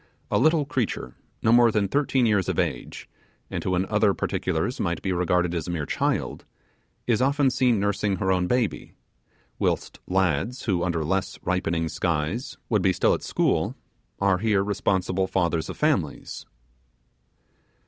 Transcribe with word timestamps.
A 0.31 0.39
little 0.39 0.65
creature, 0.65 1.13
not 1.43 1.53
more 1.53 1.71
than 1.71 1.87
thirteen 1.87 2.25
years 2.25 2.49
of 2.49 2.57
age, 2.57 3.07
and 3.51 3.63
who 3.63 3.75
in 3.75 3.85
other 3.85 4.15
particulars 4.15 4.79
might 4.79 4.99
be 5.03 5.11
regarded 5.13 5.53
as 5.53 5.67
a 5.67 5.69
mere 5.69 5.85
child, 5.85 6.43
is 7.05 7.21
often 7.21 7.51
seen 7.51 7.79
nursing 7.79 8.15
her 8.15 8.31
own 8.31 8.47
baby, 8.47 8.95
whilst 9.59 9.99
lads 10.07 10.63
who, 10.63 10.83
under 10.83 11.05
less 11.05 11.37
ripening 11.43 11.87
skies, 11.87 12.57
would 12.67 12.81
be 12.81 12.93
still 12.93 13.13
at 13.13 13.21
school, 13.21 13.75
are 14.19 14.39
here 14.39 14.63
responsible 14.63 15.27
fathers 15.27 15.69
of 15.69 15.77
families. 15.77 16.47